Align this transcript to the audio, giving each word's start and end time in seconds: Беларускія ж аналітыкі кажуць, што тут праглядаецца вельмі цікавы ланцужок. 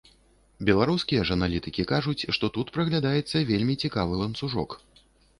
Беларускія 0.67 1.25
ж 1.29 1.35
аналітыкі 1.39 1.83
кажуць, 1.91 2.23
што 2.37 2.49
тут 2.55 2.71
праглядаецца 2.77 3.43
вельмі 3.51 3.75
цікавы 3.83 4.13
ланцужок. 4.23 4.69